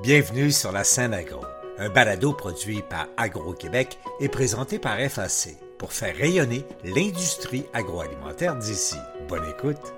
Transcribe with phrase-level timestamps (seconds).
[0.00, 1.44] Bienvenue sur la scène agro,
[1.76, 8.94] un balado produit par Agro-Québec et présenté par FAC pour faire rayonner l'industrie agroalimentaire d'ici.
[9.28, 9.92] Bonne écoute.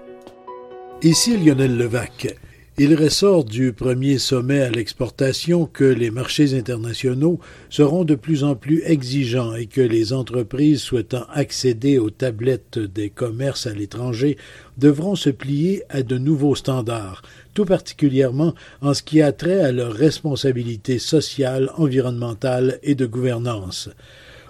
[1.03, 2.35] Ici Lionel Levac.
[2.83, 7.39] Il ressort du premier sommet à l'exportation que les marchés internationaux
[7.69, 13.11] seront de plus en plus exigeants et que les entreprises souhaitant accéder aux tablettes des
[13.11, 14.39] commerces à l'étranger
[14.79, 17.21] devront se plier à de nouveaux standards,
[17.53, 23.91] tout particulièrement en ce qui a trait à leurs responsabilités sociales, environnementales et de gouvernance.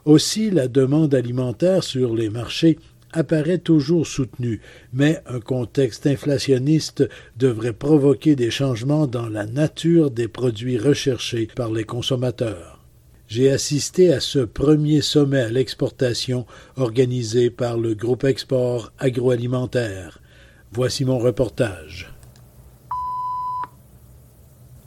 [0.04, 2.78] Aussi, la demande alimentaire sur les marchés
[3.12, 4.60] apparaît toujours soutenu,
[4.92, 11.70] mais un contexte inflationniste devrait provoquer des changements dans la nature des produits recherchés par
[11.70, 12.84] les consommateurs.
[13.28, 16.46] J'ai assisté à ce premier sommet à l'exportation
[16.76, 20.20] organisé par le groupe Export agroalimentaire.
[20.72, 22.12] Voici mon reportage.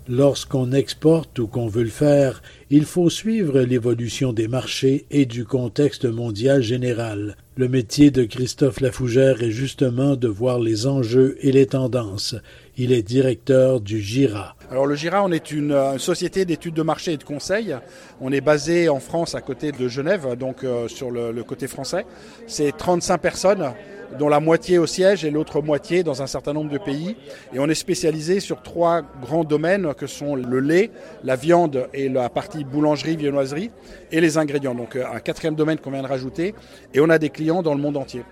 [0.09, 5.45] Lorsqu'on exporte ou qu'on veut le faire, il faut suivre l'évolution des marchés et du
[5.45, 7.37] contexte mondial général.
[7.55, 12.33] Le métier de Christophe Lafougère est justement de voir les enjeux et les tendances.
[12.77, 14.55] Il est directeur du GIRA.
[14.71, 17.75] Alors le GIRA, on est une, société d'études de marché et de conseil.
[18.19, 21.67] On est basé en France à côté de Genève, donc euh, sur le, le côté
[21.67, 22.07] français.
[22.47, 23.71] C'est 35 personnes
[24.17, 27.15] dont la moitié au siège et l'autre moitié dans un certain nombre de pays.
[27.53, 30.91] Et on est spécialisé sur trois grands domaines que sont le lait,
[31.23, 33.71] la viande et la partie boulangerie, viennoiserie
[34.11, 34.75] et les ingrédients.
[34.75, 36.55] Donc un quatrième domaine qu'on vient de rajouter.
[36.93, 38.23] Et on a des clients dans le monde entier.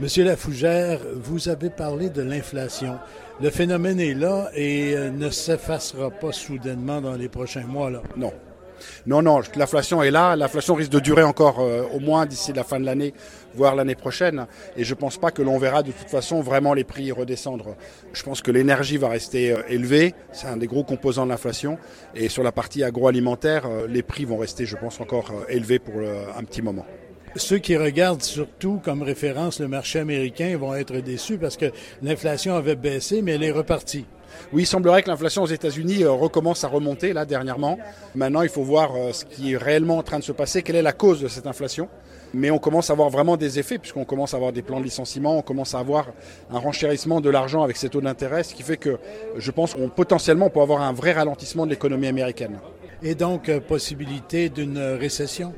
[0.00, 2.98] Monsieur Lafougère, vous avez parlé de l'inflation.
[3.42, 7.90] Le phénomène est là et euh, ne s'effacera pas soudainement dans les prochains mois.
[7.90, 8.02] Là.
[8.16, 8.32] Non,
[9.06, 10.36] non, non, l'inflation est là.
[10.36, 13.14] L'inflation risque de durer encore euh, au moins d'ici la fin de l'année,
[13.54, 14.46] voire l'année prochaine.
[14.76, 17.76] Et je ne pense pas que l'on verra de toute façon vraiment les prix redescendre.
[18.12, 20.14] Je pense que l'énergie va rester euh, élevée.
[20.32, 21.78] C'est un des gros composants de l'inflation.
[22.14, 25.94] Et sur la partie agroalimentaire, euh, les prix vont rester, je pense, encore élevés pour
[26.00, 26.84] un petit moment.
[27.36, 31.70] Ceux qui regardent surtout comme référence le marché américain vont être déçus parce que
[32.02, 34.04] l'inflation avait baissé, mais elle est repartie.
[34.52, 37.78] Oui, il semblerait que l'inflation aux États-Unis euh, recommence à remonter là dernièrement.
[38.14, 40.76] Maintenant, il faut voir euh, ce qui est réellement en train de se passer, quelle
[40.76, 41.88] est la cause de cette inflation.
[42.32, 44.84] Mais on commence à avoir vraiment des effets puisqu'on commence à avoir des plans de
[44.84, 46.06] licenciement, on commence à avoir
[46.52, 48.98] un renchérissement de l'argent avec ces taux d'intérêt, ce qui fait que
[49.36, 52.58] je pense qu'on potentiellement peut avoir un vrai ralentissement de l'économie américaine.
[53.02, 55.52] Et donc, euh, possibilité d'une récession?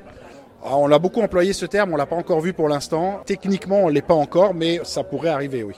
[0.65, 3.21] Ah, on l'a beaucoup employé ce terme, on l'a pas encore vu pour l'instant.
[3.27, 5.75] Techniquement, on l'est pas encore, mais ça pourrait arriver, oui.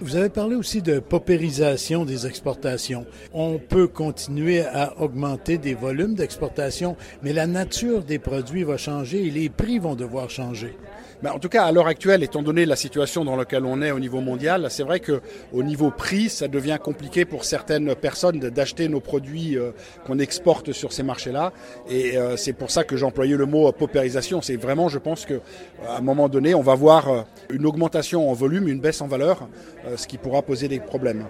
[0.00, 3.06] Vous avez parlé aussi de paupérisation des exportations.
[3.32, 9.26] On peut continuer à augmenter des volumes d'exportation, mais la nature des produits va changer
[9.26, 10.76] et les prix vont devoir changer.
[11.22, 13.90] Mais en tout cas, à l'heure actuelle, étant donné la situation dans laquelle on est
[13.90, 15.20] au niveau mondial, c'est vrai que
[15.52, 19.70] au niveau prix, ça devient compliqué pour certaines personnes d'acheter nos produits euh,
[20.06, 21.52] qu'on exporte sur ces marchés-là.
[21.88, 24.42] Et euh, c'est pour ça que j'ai employé le mot paupérisation.
[24.42, 25.40] C'est vraiment, je pense que
[25.88, 29.06] à un moment donné, on va voir euh, une augmentation en volume, une baisse en
[29.06, 29.48] valeur,
[29.96, 31.24] ce qui pourra poser des problèmes.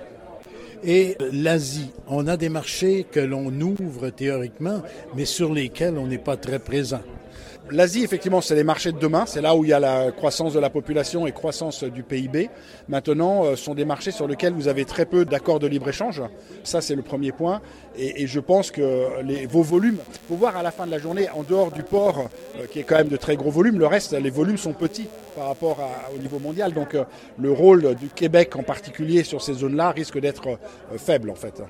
[0.85, 4.83] Et l'Asie, on a des marchés que l'on ouvre théoriquement,
[5.17, 7.01] mais sur lesquels on n'est pas très présent.
[7.71, 9.25] L'Asie, effectivement, c'est les marchés de demain.
[9.27, 12.51] C'est là où il y a la croissance de la population et croissance du PIB.
[12.89, 16.23] Maintenant, euh, ce sont des marchés sur lesquels vous avez très peu d'accords de libre-échange.
[16.63, 17.63] Ça, c'est le premier point.
[17.97, 21.29] Et, je pense que vos volumes, il faut voir à la fin de la journée,
[21.31, 24.13] en dehors du port, euh, qui est quand même de très gros volumes, le reste,
[24.13, 25.79] les volumes sont petits par rapport
[26.15, 26.75] au niveau mondial.
[26.75, 27.05] Donc, euh,
[27.39, 30.59] le rôle du Québec en particulier sur ces zones-là risque d'être
[30.99, 31.63] faible, en fait.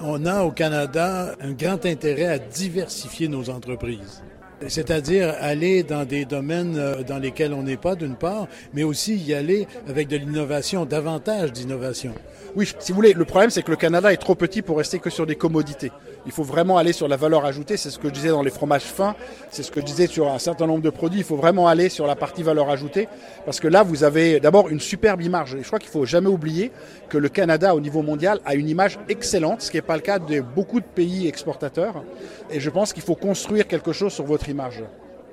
[0.00, 4.22] On a au Canada un grand intérêt à diversifier nos entreprises.
[4.68, 9.16] C'est-à-dire aller dans des domaines euh, dans lesquels on n'est pas, d'une part, mais aussi
[9.16, 12.14] y aller avec de l'innovation, davantage d'innovation.
[12.54, 14.98] Oui, si vous voulez, le problème c'est que le Canada est trop petit pour rester
[14.98, 15.90] que sur des commodités.
[16.26, 18.50] Il faut vraiment aller sur la valeur ajoutée, c'est ce que je disais dans les
[18.50, 19.16] fromages fins,
[19.50, 21.88] c'est ce que je disais sur un certain nombre de produits, il faut vraiment aller
[21.88, 23.08] sur la partie valeur ajoutée,
[23.46, 25.54] parce que là vous avez d'abord une superbe image.
[25.54, 26.72] Et je crois qu'il faut jamais oublier
[27.08, 30.02] que le Canada au niveau mondial a une image excellente, ce qui n'est pas le
[30.02, 32.04] cas de beaucoup de pays exportateurs.
[32.50, 34.50] Et je pense qu'il faut construire quelque chose sur votre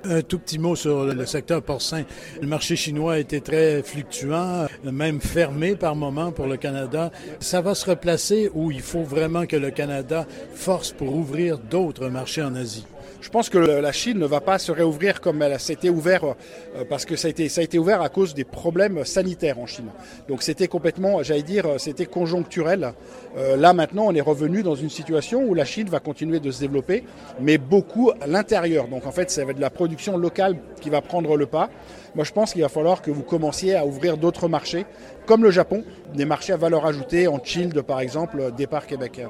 [0.06, 2.04] Un tout petit mot sur le secteur porcin.
[2.42, 7.12] Le marché chinois a été très fluctuant, même fermé par moment pour le Canada.
[7.42, 12.08] Ça va se replacer où il faut vraiment que le Canada force pour ouvrir d'autres
[12.08, 12.86] marchés en Asie?
[13.22, 16.86] Je pense que la Chine ne va pas se réouvrir comme elle s'était ouvert euh,
[16.90, 19.66] parce que ça a, été, ça a été ouvert à cause des problèmes sanitaires en
[19.66, 19.90] Chine.
[20.30, 22.94] Donc c'était complètement, j'allais dire, c'était conjoncturel.
[23.38, 26.50] Euh, là maintenant, on est revenu dans une situation où la Chine va continuer de
[26.50, 27.04] se développer,
[27.42, 28.88] mais beaucoup à l'intérieur.
[28.88, 31.70] Donc en fait, ça va être de la production locale qui va prendre le pas.
[32.16, 34.86] Moi, je pense qu'il va falloir que vous commenciez à ouvrir d'autres marchés,
[35.26, 35.84] comme le Japon,
[36.16, 39.22] des marchés à valeur ajoutée en chilled, par exemple, départ Québec.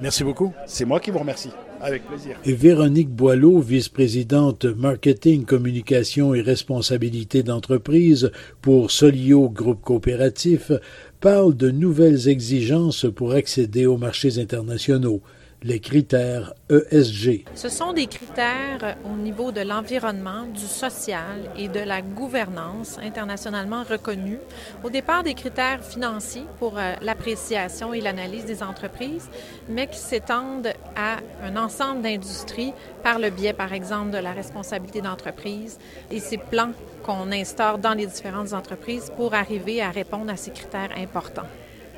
[0.00, 0.52] Merci beaucoup.
[0.66, 1.50] C'est moi qui vous remercie.
[2.44, 8.30] Et Véronique Boileau, vice-présidente marketing, communication et responsabilité d'entreprise
[8.60, 10.72] pour Solio Groupe Coopératif,
[11.20, 15.22] parle de nouvelles exigences pour accéder aux marchés internationaux
[15.62, 17.44] les critères ESG.
[17.54, 23.82] Ce sont des critères au niveau de l'environnement, du social et de la gouvernance internationalement
[23.82, 24.38] reconnus.
[24.82, 29.28] Au départ, des critères financiers pour euh, l'appréciation et l'analyse des entreprises,
[29.68, 32.72] mais qui s'étendent à un ensemble d'industries
[33.02, 35.78] par le biais, par exemple, de la responsabilité d'entreprise
[36.10, 36.72] et ces plans
[37.02, 41.46] qu'on instaure dans les différentes entreprises pour arriver à répondre à ces critères importants.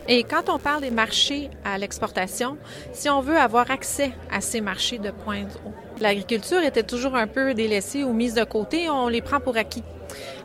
[0.08, 2.58] Et quand on parle des marchés à l'exportation,
[2.92, 5.60] si on veut avoir accès à ces marchés de pointe,
[6.00, 9.84] l'agriculture était toujours un peu délaissée ou mise de côté, on les prend pour acquis.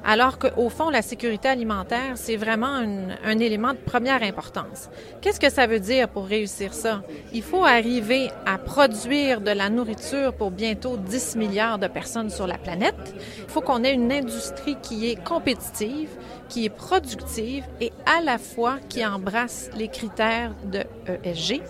[0.04, 2.82] Alors qu'au fond, la sécurité alimentaire, c'est vraiment
[3.26, 4.90] un, élément de première importance.
[5.22, 7.02] Qu'est-ce que ça veut dire pour réussir ça?
[7.34, 12.48] Il faut arriver à produire de la nourriture pour bientôt 10 milliards de personnes sur
[12.48, 12.96] la planète.
[13.40, 16.10] Il faut qu'on ait une industrie qui est compétitive,
[16.50, 20.84] qui est productive et à la fois qui embrasse les critères de
[21.24, 21.62] ESG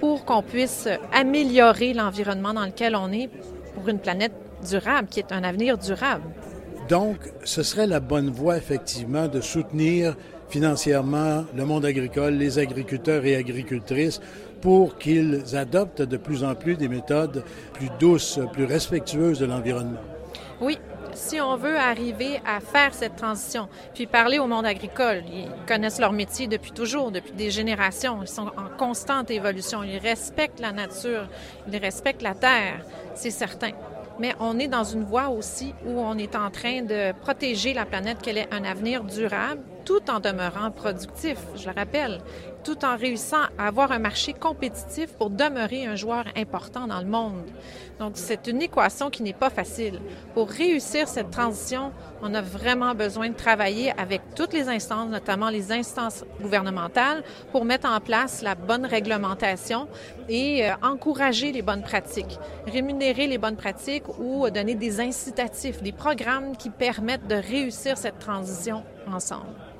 [0.00, 3.28] pour qu'on puisse améliorer l'environnement dans lequel on est
[3.74, 4.32] pour une planète
[4.66, 6.24] durable, qui est un avenir durable.
[6.88, 10.16] Donc, ce serait la bonne voie, effectivement, de soutenir
[10.48, 14.20] financièrement le monde agricole, les agriculteurs et agricultrices,
[14.60, 17.42] pour qu'ils adoptent de plus en plus des méthodes
[17.72, 20.00] plus douces, plus respectueuses de l'environnement.
[20.60, 20.78] Oui,
[21.14, 26.00] si on veut arriver à faire cette transition, puis parler au monde agricole, ils connaissent
[26.00, 30.72] leur métier depuis toujours, depuis des générations, ils sont en constante évolution, ils respectent la
[30.72, 31.28] nature,
[31.70, 32.84] ils respectent la terre,
[33.14, 33.70] c'est certain
[34.18, 37.84] mais on est dans une voie aussi où on est en train de protéger la
[37.84, 42.20] planète, qu'elle ait un avenir durable, tout en demeurant productif, je le rappelle,
[42.64, 47.06] tout en réussissant à avoir un marché compétitif pour demeurer un joueur important dans le
[47.06, 47.44] monde.
[48.00, 50.00] Donc, c'est une équation qui n'est pas facile.
[50.34, 55.50] Pour réussir cette transition, on a vraiment besoin de travailler avec toutes les instances, notamment
[55.50, 57.22] les instances gouvernementales,
[57.52, 59.86] pour mettre en place la bonne réglementation
[60.28, 65.92] et euh, encourager les bonnes pratiques, rémunérer les bonnes pratiques ou donner des incitatifs, des
[65.92, 69.73] programmes qui permettent de réussir cette transition ensemble.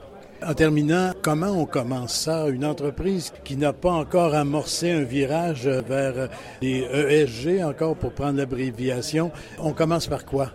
[0.46, 2.48] En terminant, comment on commence ça?
[2.48, 6.28] Une entreprise qui n'a pas encore amorcé un virage vers
[6.60, 10.50] les ESG, encore pour prendre l'abréviation, on commence par quoi?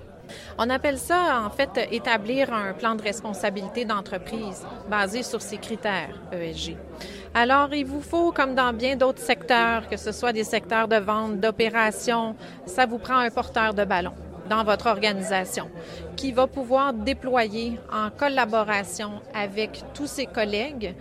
[0.59, 6.13] On appelle ça, en fait, établir un plan de responsabilité d'entreprise basé sur ces critères
[6.31, 6.77] ESG.
[7.33, 10.97] Alors, il vous faut, comme dans bien d'autres secteurs, que ce soit des secteurs de
[10.97, 12.35] vente, d'opération,
[12.67, 14.13] ça vous prend un porteur de ballon
[14.49, 15.69] dans votre organisation
[16.15, 20.95] qui va pouvoir déployer en collaboration avec tous ses collègues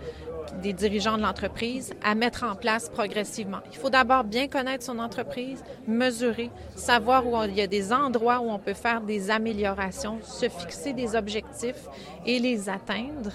[0.61, 3.59] des dirigeants de l'entreprise à mettre en place progressivement.
[3.71, 8.39] Il faut d'abord bien connaître son entreprise, mesurer, savoir où il y a des endroits
[8.39, 11.87] où on peut faire des améliorations, se fixer des objectifs
[12.25, 13.31] et les atteindre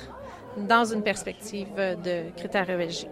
[0.69, 3.07] dans une perspective de critères ESG.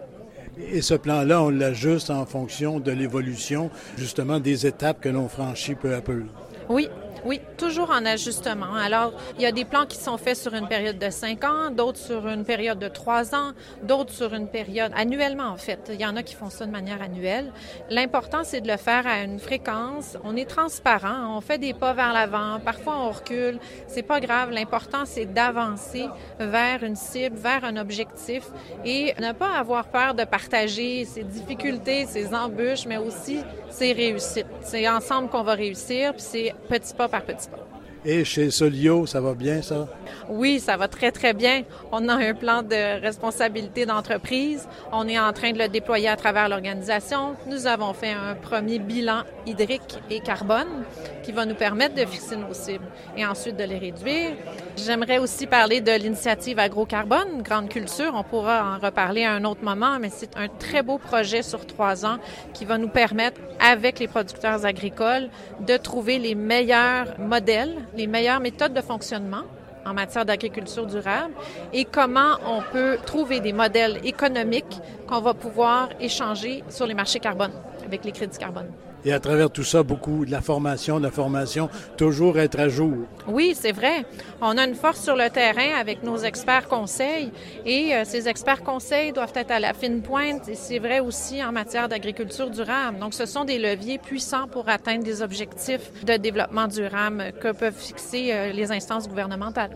[0.59, 5.75] Et ce plan-là, on l'ajuste en fonction de l'évolution, justement, des étapes que l'on franchit
[5.75, 6.25] peu à peu.
[6.73, 8.75] Oui, oui, toujours en ajustement.
[8.75, 11.71] Alors, il y a des plans qui sont faits sur une période de cinq ans,
[11.71, 13.53] d'autres sur une période de trois ans,
[13.83, 15.91] d'autres sur une période annuellement, en fait.
[15.93, 17.53] Il y en a qui font ça de manière annuelle.
[17.91, 20.17] L'important, c'est de le faire à une fréquence.
[20.25, 23.59] On est transparent, on fait des pas vers l'avant, parfois on recule.
[23.87, 24.51] C'est pas grave.
[24.51, 26.07] L'important, c'est d'avancer
[26.39, 28.45] vers une cible, vers un objectif
[28.85, 33.39] et ne pas avoir peur de partager ses difficultés, ses embûches, mais aussi
[33.71, 34.47] ses réussites.
[34.63, 37.59] C'est ensemble qu'on va réussir, puis c'est petit pas par petit pas.
[38.05, 39.87] Et chez Solio, ça va bien, ça?
[40.29, 41.63] Oui, ça va très, très bien.
[41.93, 44.67] On a un plan de responsabilité d'entreprise.
[44.91, 47.37] On est en train de le déployer à travers l'organisation.
[47.47, 50.83] Nous avons fait un premier bilan hydrique et carbone
[51.23, 54.33] qui va nous permettre de fixer nos cibles et ensuite de les réduire.
[54.77, 58.13] J'aimerais aussi parler de l'initiative agrocarbone, grande culture.
[58.15, 61.67] On pourra en reparler à un autre moment, mais c'est un très beau projet sur
[61.67, 62.17] trois ans
[62.55, 65.29] qui va nous permettre, avec les producteurs agricoles,
[65.61, 69.43] de trouver les meilleurs modèles les meilleures méthodes de fonctionnement
[69.85, 71.35] en matière d'agriculture durable
[71.73, 77.21] et comment on peut trouver des modèles économiques qu'on va pouvoir échanger sur les marchés
[77.21, 77.53] carbone
[77.85, 78.71] avec les crédits carbone.
[79.05, 82.69] Et à travers tout ça, beaucoup de la formation, de la formation, toujours être à
[82.69, 82.95] jour.
[83.27, 84.05] Oui, c'est vrai.
[84.41, 87.33] On a une force sur le terrain avec nos experts conseils
[87.67, 91.43] et euh, ces experts conseils doivent être à la fine pointe et c'est vrai aussi
[91.43, 92.99] en matière d'agriculture durable.
[92.99, 97.77] Donc, ce sont des leviers puissants pour atteindre des objectifs de développement durable que peuvent
[97.77, 99.71] fixer euh, les instances gouvernementales.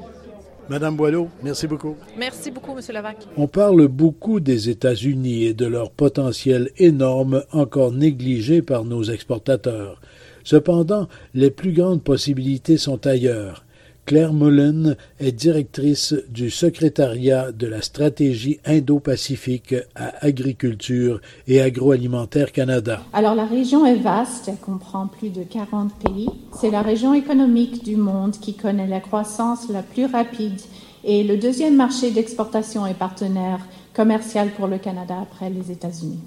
[0.69, 1.97] Madame Boileau, merci beaucoup.
[2.19, 3.19] Merci beaucoup, Monsieur Levac.
[3.37, 10.01] On parle beaucoup des États-Unis et de leur potentiel énorme encore négligé par nos exportateurs.
[10.43, 13.66] Cependant, les plus grandes possibilités sont ailleurs.
[14.07, 23.01] Claire Mullen est directrice du secrétariat de la stratégie Indo-Pacifique à Agriculture et Agroalimentaire Canada.
[23.13, 26.29] Alors la région est vaste, elle comprend plus de 40 pays.
[26.53, 30.61] C'est la région économique du monde qui connaît la croissance la plus rapide
[31.03, 33.59] et le deuxième marché d'exportation et partenaire
[33.93, 36.21] commercial pour le Canada après les États-Unis.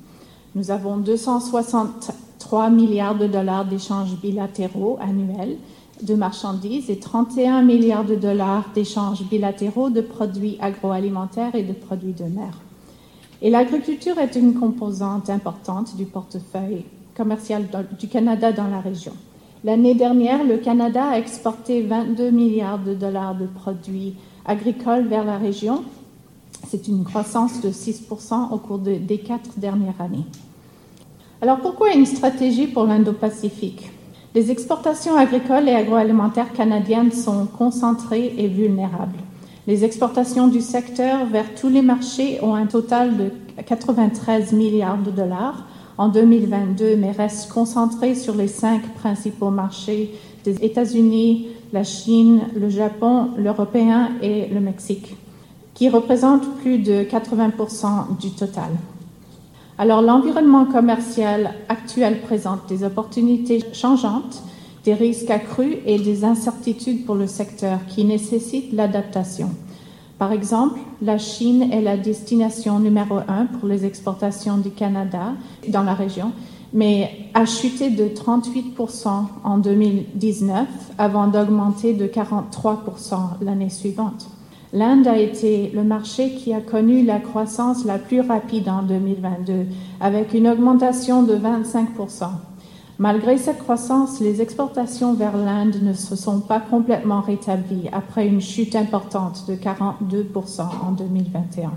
[0.53, 5.55] Nous avons 263 milliards de dollars d'échanges bilatéraux annuels
[6.01, 12.13] de marchandises et 31 milliards de dollars d'échanges bilatéraux de produits agroalimentaires et de produits
[12.13, 12.53] de mer.
[13.41, 17.65] Et l'agriculture est une composante importante du portefeuille commercial
[17.99, 19.13] du Canada dans la région.
[19.63, 24.15] L'année dernière, le Canada a exporté 22 milliards de dollars de produits
[24.45, 25.83] agricoles vers la région.
[26.67, 30.25] C'est une croissance de 6% au cours des quatre dernières années.
[31.41, 33.91] Alors pourquoi une stratégie pour l'Indo-Pacifique?
[34.35, 39.17] Les exportations agricoles et agroalimentaires canadiennes sont concentrées et vulnérables.
[39.65, 43.31] Les exportations du secteur vers tous les marchés ont un total de
[43.65, 45.65] 93 milliards de dollars
[45.97, 50.13] en 2022, mais restent concentrées sur les cinq principaux marchés
[50.45, 55.15] des États-Unis, la Chine, le Japon, l'Européen et le Mexique,
[55.73, 58.69] qui représentent plus de 80% du total.
[59.79, 64.43] Alors l'environnement commercial actuel présente des opportunités changeantes,
[64.83, 69.51] des risques accrus et des incertitudes pour le secteur qui nécessitent l'adaptation.
[70.17, 75.31] Par exemple, la Chine est la destination numéro un pour les exportations du Canada
[75.69, 76.33] dans la région,
[76.73, 79.07] mais a chuté de 38%
[79.45, 80.67] en 2019
[80.97, 84.28] avant d'augmenter de 43% l'année suivante.
[84.71, 89.65] L'Inde a été le marché qui a connu la croissance la plus rapide en 2022,
[89.99, 92.25] avec une augmentation de 25%
[92.99, 98.41] Malgré cette croissance, les exportations vers l'Inde ne se sont pas complètement rétablies après une
[98.41, 101.71] chute importante de 42% en 2021.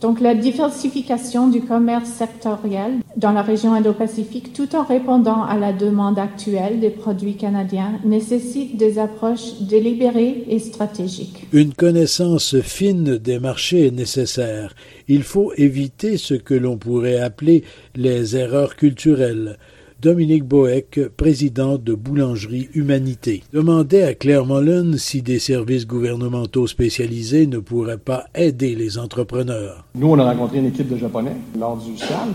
[0.00, 5.74] Donc la diversification du commerce sectoriel dans la région Indo-Pacifique tout en répondant à la
[5.74, 11.46] demande actuelle des produits canadiens nécessite des approches délibérées et stratégiques.
[11.52, 14.74] Une connaissance fine des marchés est nécessaire.
[15.06, 17.64] Il faut éviter ce que l'on pourrait appeler
[17.94, 19.58] les erreurs culturelles.
[20.00, 27.46] Dominique Boeck, président de Boulangerie Humanité, demandait à Claire Mullen si des services gouvernementaux spécialisés
[27.46, 29.84] ne pourraient pas aider les entrepreneurs.
[29.94, 32.28] Nous, on a rencontré une équipe de Japonais lors du SAL.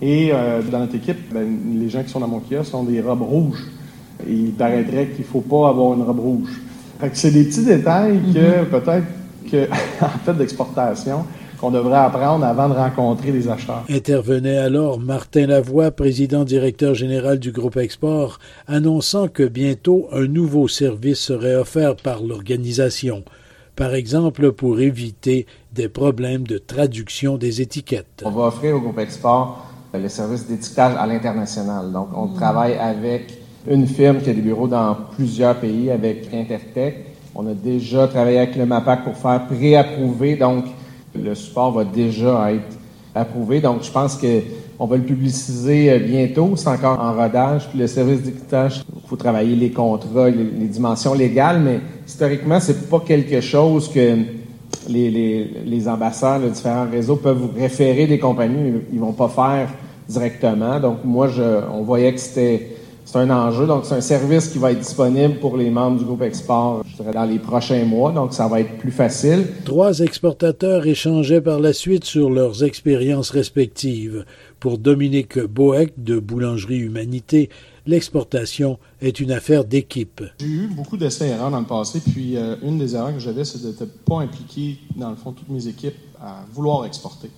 [0.00, 3.00] Et euh, dans notre équipe, ben, les gens qui sont dans mon kiosque sont des
[3.00, 3.64] robes rouges.
[4.28, 6.60] Et il paraîtrait qu'il ne faut pas avoir une robe rouge.
[7.14, 8.66] c'est des petits détails que mm-hmm.
[8.66, 9.06] peut-être
[9.50, 9.68] que,
[10.04, 11.24] en fait, d'exportation,
[11.62, 13.84] qu'on devrait apprendre avant de rencontrer les acheteurs.
[13.88, 20.66] Intervenait alors Martin Lavoie, président directeur général du groupe Export, annonçant que bientôt un nouveau
[20.66, 23.22] service serait offert par l'organisation
[23.76, 28.22] par exemple pour éviter des problèmes de traduction des étiquettes.
[28.22, 31.90] On va offrir au groupe Export le service d'étiquetage à l'international.
[31.90, 33.32] Donc, on travaille avec
[33.66, 37.06] une firme qui a des bureaux dans plusieurs pays, avec Intertech.
[37.34, 40.36] On a déjà travaillé avec le MAPAC pour faire préapprouver.
[40.36, 40.64] Donc,
[41.14, 42.78] le support va déjà être
[43.14, 46.56] approuvé, donc je pense qu'on va le publiciser euh, bientôt.
[46.56, 47.68] C'est encore en rodage.
[47.68, 52.88] Puis le service d'équitage, il faut travailler les contrats, les, dimensions légales, mais historiquement, c'est
[52.88, 54.16] pas quelque chose que
[54.88, 59.28] les, les, les ambassadeurs, les différents réseaux peuvent vous référer des compagnies, ils vont pas
[59.28, 59.68] faire
[60.08, 60.80] directement.
[60.80, 61.42] Donc moi, je,
[61.72, 62.71] on voyait que c'était
[63.04, 63.66] c'est un enjeu.
[63.66, 66.96] Donc, c'est un service qui va être disponible pour les membres du groupe Export je
[66.96, 68.12] dirais, dans les prochains mois.
[68.12, 69.46] Donc, ça va être plus facile.
[69.64, 74.24] Trois exportateurs échangeaient par la suite sur leurs expériences respectives.
[74.60, 77.50] Pour Dominique Boeck de Boulangerie Humanité,
[77.86, 80.22] l'exportation est une affaire d'équipe.
[80.38, 82.00] J'ai eu beaucoup d'essais-erreurs dans le passé.
[82.00, 85.32] Puis, euh, une des erreurs que j'avais, c'est de ne pas impliquer, dans le fond,
[85.32, 87.30] toutes mes équipes à vouloir exporter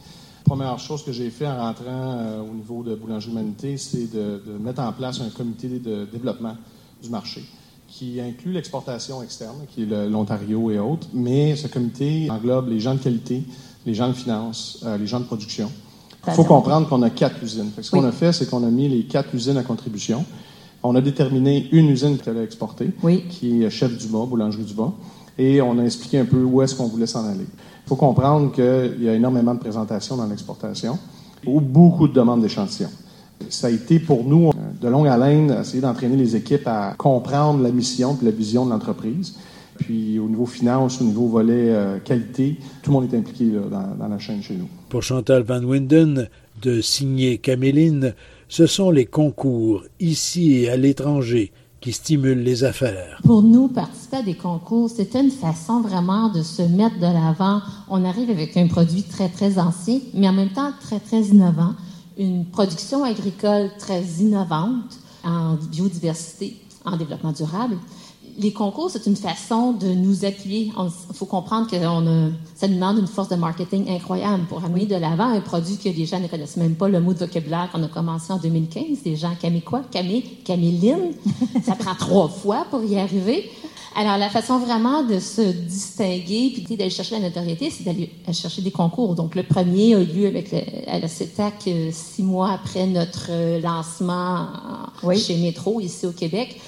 [0.45, 4.41] première chose que j'ai fait en rentrant euh, au niveau de Boulangerie Humanité, c'est de,
[4.61, 6.57] mettre en place un comité de développement
[7.03, 7.43] du marché
[7.89, 12.95] qui inclut l'exportation externe, qui est l'Ontario et autres, mais ce comité englobe les gens
[12.95, 13.43] de qualité,
[13.87, 15.71] les gens de finance, euh, les gens de production.
[16.27, 17.71] Il faut comprendre qu'on a quatre usines.
[17.81, 20.25] ce qu'on a fait, c'est qu'on a mis les quatre usines à contribution.
[20.83, 22.91] On a déterminé une usine qui allait exporter,
[23.29, 24.93] qui est Chef du Bas, Boulangerie du Bas,
[25.39, 27.47] et on a expliqué un peu où est-ce qu'on voulait s'en aller.
[27.47, 30.99] Il faut comprendre qu'il y a énormément de présentations dans l'exportation
[31.47, 32.91] ou beaucoup de demandes d'échantillons.
[33.49, 37.71] Ça a été pour nous de longue haleine essayer d'entraîner les équipes à comprendre la
[37.71, 39.35] mission et la vision de l'entreprise.
[39.79, 43.97] Puis au niveau finance, au niveau volet euh, qualité, tout le monde est impliqué dans,
[43.99, 44.69] dans, la chaîne chez nous.
[44.89, 46.29] Pour Chantal Van Winden,
[46.63, 48.15] de signer Caméline,
[48.49, 51.53] ce sont les concours, ici et à l'étranger,
[51.85, 53.21] qui stimulent les affaires.
[53.25, 57.61] Pour nous, participer à des concours, c'est une façon vraiment de se mettre de l'avant.
[57.91, 61.75] On arrive avec un produit très, très ancien, mais en même temps très, très innovant.
[62.17, 67.77] Une production agricole très innovante en biodiversité, en développement durable
[68.39, 70.73] les concours, c'est une façon de nous appuyer.
[70.77, 74.97] Il faut comprendre que ça nous demande une force de marketing incroyable pour amener de
[74.97, 77.83] l'avant un produit que les gens ne connaissent même pas, le mot de vocabulaire qu'on
[77.83, 78.99] a commencé en 2015.
[79.05, 79.83] Les gens camé quoi?
[79.91, 81.13] Camé, caméline.
[81.65, 83.51] ça prend trois fois pour y arriver.
[83.97, 88.61] Alors, la façon vraiment de se distinguer puis d'aller chercher la notoriété, c'est d'aller chercher
[88.61, 89.15] des concours.
[89.15, 90.53] Donc, le premier a eu lieu avec
[90.89, 94.49] à la CETAC euh, six mois après notre euh, lancement
[95.17, 96.61] chez Métro, ici au Québec.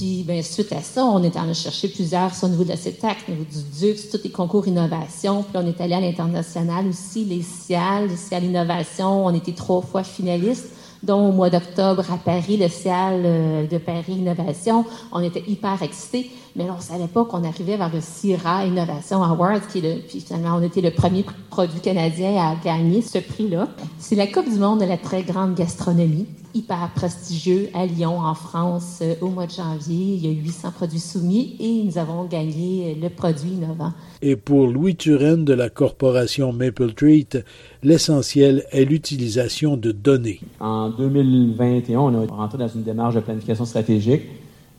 [0.00, 3.18] Puis, bien, suite à ça, on est allé chercher plusieurs au niveau de la CETAC,
[3.28, 5.42] au niveau du DUX, tous les concours innovation.
[5.42, 9.26] Puis, on est allé à l'international aussi, les CIAL, les CIAL Innovation.
[9.26, 10.70] On était trois fois finalistes
[11.02, 14.86] dont au mois d'octobre à Paris, le CIAL euh, de Paris Innovation.
[15.12, 19.22] On était hyper excités, mais on ne savait pas qu'on arrivait vers le CIRA Innovation
[19.22, 23.18] Awards, qui est le, puis finalement, on était le premier produit canadien à gagner ce
[23.18, 23.68] prix-là.
[23.98, 28.34] C'est la Coupe du monde de la très grande gastronomie, hyper prestigieux à Lyon, en
[28.34, 30.14] France, euh, au mois de janvier.
[30.14, 33.92] Il y a 800 produits soumis et nous avons gagné le produit innovant.
[34.22, 37.38] Et pour Louis Turenne de la corporation Maple Treat,
[37.82, 40.40] l'essentiel est l'utilisation de données.
[40.58, 44.22] En 2021, on est rentré dans une démarche de planification stratégique.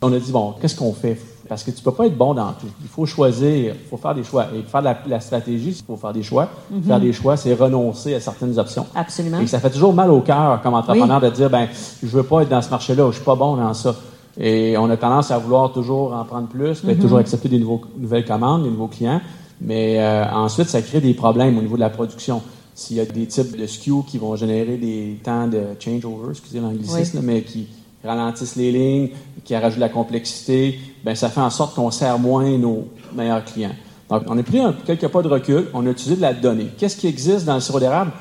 [0.01, 1.17] On a dit, bon, qu'est-ce qu'on fait?
[1.51, 2.69] Parce que tu peux pas être bon dans tout.
[2.81, 4.45] Il faut choisir, il faut faire des choix.
[4.55, 6.47] Et faire la, stratégie, il faut faire des choix.
[6.69, 6.83] Mhm.
[6.83, 8.85] Faire des choix, c'est renoncer à certaines options.
[8.95, 9.41] Absolument.
[9.41, 11.67] Et ça fait toujours mal au cœur comme entrepreneur de dire, ben,
[12.01, 13.93] je veux pas être dans ce marché-là, je suis pas bon dans ça.
[14.39, 17.81] Et on a tendance à vouloir toujours en prendre plus, mm toujours accepter des nouveaux,
[17.97, 19.19] nouvelles commandes, des nouveaux clients.
[19.59, 22.41] Mais euh, ensuite, ça crée des problèmes au niveau de la production.
[22.75, 26.61] S'il y a des types de SKU qui vont générer des temps de changeover, excusez
[26.61, 27.67] l'anglicisme, mais qui
[28.03, 29.09] ralentissent les lignes,
[29.43, 33.43] qui rajoutent de la complexité, ben ça fait en sorte qu'on sert moins nos meilleurs
[33.45, 33.75] clients.
[34.09, 36.67] Donc, on a pris un, quelques pas de recul, on a utilisé de la donnée.
[36.77, 38.11] Qu'est-ce qui existe dans le sirop d'érable?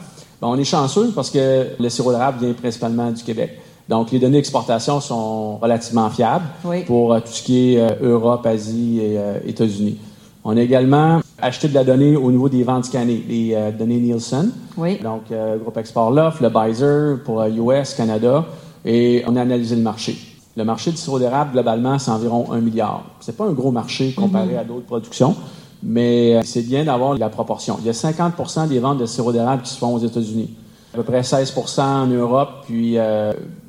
[0.41, 3.59] Ben, on est chanceux parce que le sirop d'érable vient principalement du Québec.
[3.89, 6.47] Donc, les données d'exportation sont relativement fiables
[6.87, 9.99] pour euh, tout ce qui est euh, Europe, Asie et euh, États-Unis.
[10.45, 14.53] On a également acheté de la donnée au niveau des ventes scannées, les données Nielsen.
[14.79, 14.99] Oui.
[15.03, 15.25] Donc,
[15.61, 18.47] Groupe Export Loft, le Bizer pour US, Canada,
[18.85, 20.17] et on a analysé le marché.
[20.57, 23.05] Le marché du sirop d'érable, globalement, c'est environ un milliard.
[23.21, 24.59] C'est pas un gros marché comparé mhm.
[24.59, 25.37] à d'autres productions,
[25.83, 27.77] mais c'est bien d'avoir la proportion.
[27.81, 30.51] Il y a 50 des ventes de sirop d'érable qui se font aux États-Unis.
[30.93, 32.97] À peu près 16% en Europe, puis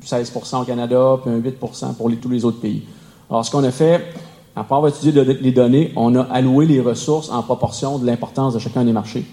[0.04, 1.72] 16% au Canada, puis 8 pour
[2.20, 2.82] tous les autres pays.
[3.30, 4.04] Alors, ce qu'on a fait,
[4.56, 8.58] après avoir étudié les données, on a alloué les ressources en proportion de l'importance de
[8.58, 9.24] chacun des marchés.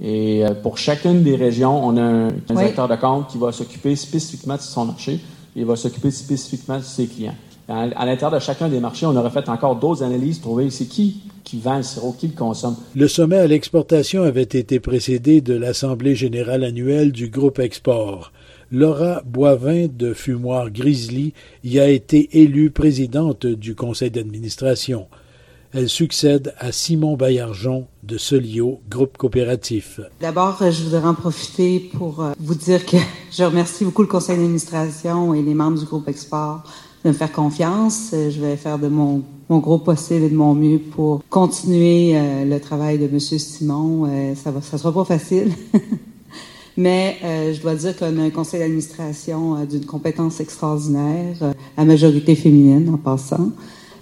[0.00, 3.96] Et euh, pour chacune des régions, on a un, directeur de compte qui va s'occuper
[3.96, 5.20] spécifiquement de son marché
[5.54, 7.34] et va s'occuper spécifiquement de ses clients.
[7.68, 11.22] À, l'intérieur de chacun des marchés, on aurait fait encore d'autres analyses, trouver c'est qui
[11.42, 12.74] qui vend le sirop, qui le consomme.
[12.96, 18.32] Le sommet à l'exportation avait été précédé de l'Assemblée générale annuelle du groupe Export.
[18.72, 25.06] Laura Boivin de Fumoir Grizzly y a été élue présidente du conseil d'administration.
[25.76, 30.00] Elle succède à Simon Baillargeon de Solio, groupe coopératif.
[30.22, 32.96] D'abord, je voudrais en profiter pour euh, vous dire que
[33.30, 36.62] je remercie beaucoup le conseil d'administration et les membres du groupe Export
[37.04, 38.10] de me faire confiance.
[38.14, 42.16] Euh, je vais faire de mon, mon gros possible et de mon mieux pour continuer
[42.16, 43.20] euh, le travail de M.
[43.20, 44.34] Simon.
[44.34, 45.52] ça ça sera pas facile.
[46.76, 51.52] Mais euh, je dois dire qu'on a un conseil d'administration euh, d'une compétence extraordinaire, euh,
[51.76, 53.50] à majorité féminine en passant.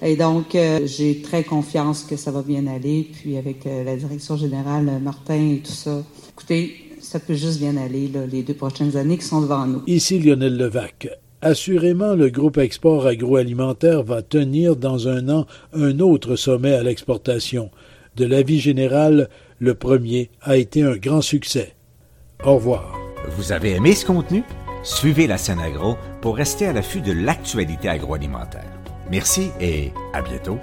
[0.03, 3.09] Et donc, j'ai très confiance que ça va bien aller.
[3.13, 8.09] Puis avec la direction générale, Martin et tout ça, écoutez, ça peut juste bien aller
[8.09, 9.83] là, les deux prochaines années qui sont devant nous.
[9.87, 11.09] Ici Lionel Levac.
[11.43, 17.71] Assurément, le groupe Export agroalimentaire va tenir dans un an un autre sommet à l'exportation.
[18.17, 19.29] De l'avis général,
[19.59, 21.75] le premier a été un grand succès.
[22.45, 22.99] Au revoir.
[23.37, 24.43] Vous avez aimé ce contenu?
[24.83, 28.74] Suivez la scène agro pour rester à l'affût de l'actualité agroalimentaire.
[29.11, 30.59] Merci et à bientôt.